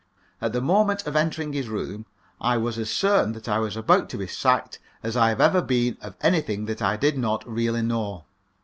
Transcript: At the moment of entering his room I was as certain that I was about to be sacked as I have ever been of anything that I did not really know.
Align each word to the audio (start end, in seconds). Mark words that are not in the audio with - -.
At 0.41 0.51
the 0.53 0.61
moment 0.61 1.05
of 1.05 1.15
entering 1.15 1.53
his 1.53 1.67
room 1.69 2.07
I 2.39 2.57
was 2.57 2.79
as 2.79 2.89
certain 2.89 3.33
that 3.33 3.47
I 3.47 3.59
was 3.59 3.77
about 3.77 4.09
to 4.09 4.17
be 4.17 4.25
sacked 4.25 4.79
as 5.03 5.15
I 5.15 5.29
have 5.29 5.39
ever 5.39 5.61
been 5.61 5.95
of 6.01 6.15
anything 6.21 6.65
that 6.65 6.81
I 6.81 6.97
did 6.97 7.19
not 7.19 7.47
really 7.47 7.83
know. 7.83 8.25